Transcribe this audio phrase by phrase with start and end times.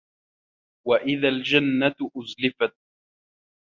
[0.87, 2.73] وَإِذَا الجَنَّةُ أُزلِفَت